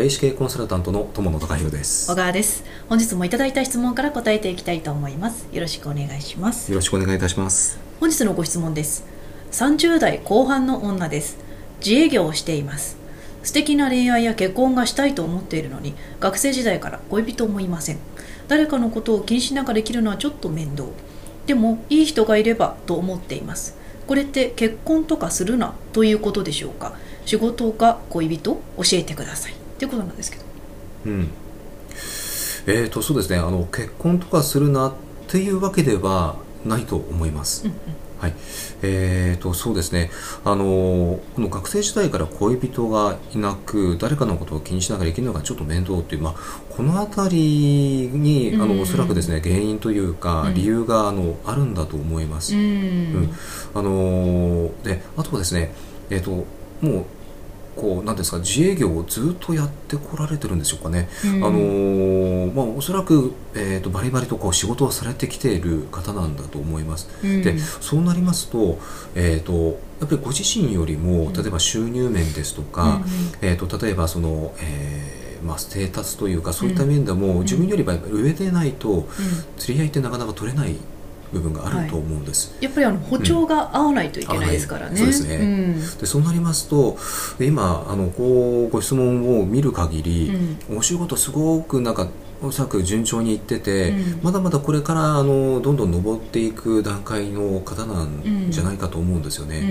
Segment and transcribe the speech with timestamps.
[0.00, 2.10] 霊視系コンサルタントの友野孝弘です。
[2.10, 2.64] 小川です。
[2.88, 5.46] 本日もいただいた質問から答えていきたいと思います。
[5.52, 6.72] よろしくお願いします。
[6.72, 7.78] よろしくお願いいたします。
[8.00, 9.04] 本日のご質問です。
[9.52, 11.36] 30代後半の女です。
[11.84, 12.96] 自営業をしています。
[13.42, 17.98] 素敵な恋愛や結婚がしたいと思っているのに学生時代から恋人もいません。
[18.48, 20.88] 誰かのことを気にしながら生きるのはちょっと面倒。
[21.44, 23.76] でもいい人がいればと思っています。
[24.06, 26.94] これって結婚とかするなということでしょうか。
[27.26, 28.62] 仕事か恋人？
[28.78, 30.44] 教えてくださいっていうことなんですけど。
[31.06, 31.28] うん。
[32.66, 33.38] えーとそうですね。
[33.38, 34.92] あの結婚とかするなっ
[35.26, 37.78] ていうわけではないと思います、うんうん。
[38.18, 38.34] はい。
[38.82, 40.10] えーと、そうですね。
[40.44, 46.34] あのこの学生時代から恋人がいなく誰かのことを気にしながら生きるのがちょっと面倒っていう、まあ、
[46.68, 52.54] この辺りに、あのおそらくですね原因というか、理由があのあるんだと思います。
[52.54, 53.32] うん、
[53.72, 55.72] あのであとはですね、
[56.10, 56.44] えーと
[56.86, 57.04] もう
[57.76, 68.78] こうなんですか自営業をずっとやってこられてるんでしょうかね、うん、あのまあ、おそらく、えーと、バリバリとこう仕事をされてきている方なんだと思います、うん、でそうなりますと,、
[69.14, 79.08] えーと、やっぱりご自身よりも例えば収入面ですとか、うん、えーと、例えばその、えーまあ、ステータスというかそういった面でも、自分よりは上でないと、
[79.56, 80.76] 釣り合いってなかなか取れない
[81.32, 86.96] 部分があると思うんです、はい、やっぱりあの歩調が合わないといけないですからね、うん、そうですね、うん、でそうなりますと
[87.40, 90.32] 今あのこうご質問を見る限り、
[90.68, 92.08] うん、お仕事すごくなんか
[92.42, 98.50] おそらく順調にいってて、うん、まだまだこれからあのどんどん上っていく段階の方なん。
[98.50, 99.58] じゃないかと思うんですよね。
[99.58, 99.62] う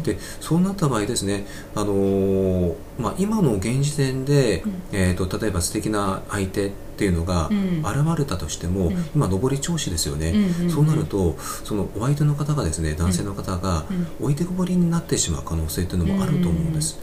[0.00, 2.74] ん、でそうなった場合ですね、あのー、
[3.12, 10.34] まあ、今の現時点で、うん、えーと、例えば素敵な相手っていうのが現れたとしても、今上り調子ですよね、
[10.72, 13.84] そうなるとそのお相手の方がですね男性の方が
[14.20, 16.98] 置いてこぼりになってしまう可能性というのもあると思うんです。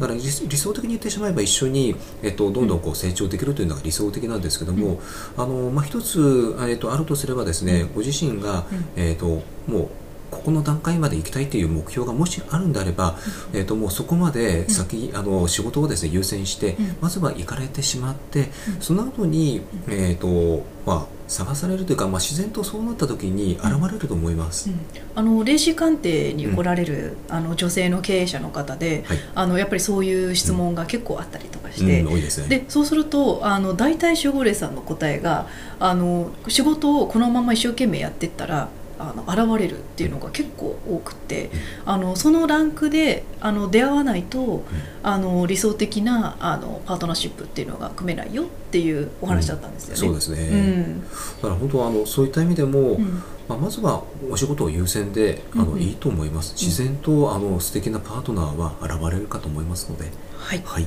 [0.00, 5.00] だから理想的に言ってしまえば一緒に、えっと、どんどんこう成長できるというのが理想的なんですけども、
[5.36, 8.64] あのまあ、一つ、えっと、あるとすればですね、ご自身が、
[8.96, 9.88] えっと、もう
[10.30, 13.16] ここの段階まで行きたいという目標がもしあるんであれば、
[13.52, 18.48] えー、ともうそこまで先、あの仕事をですね優先して、まずは行かれてしまって、
[18.80, 24.80] その後に、えーとまあ、探されるというか、まあ、自然とそうなった時に現れると思います、うん、
[25.14, 32.48] あの霊視鑑定に来られる、うん、あの女性の経営者の方で、はい、あのやっぱりそういう質問が結構あったりとかして、うん、多いですね。
[32.48, 35.48] でそうするとあの大体守護霊さんの答えが
[35.80, 38.68] あの仕事をこのまま一生懸命やっていったら
[38.98, 41.50] あの現れるっていうのが結構多くて、
[41.84, 44.64] あのそのランクであの出会わないと、
[45.02, 49.96] あの理想的なあのパートナーシップっていうのが組めないよっていうお話だったんですよね。
[49.96, 51.08] そうですね、うん、だ
[51.42, 56.54] から本当はあのそういった意味でも、うん、まあ、まずはお仕事を優先であの、うん、いいと思います。
[56.54, 60.86] 自然とあの素敵なパートナーは現れるかと思いますので、はい、はい、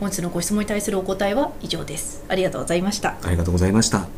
[0.00, 2.24] 本日のご質問に対するお答えは以上です。
[2.28, 3.16] ありがとうございました。
[3.22, 4.08] ありがとうございました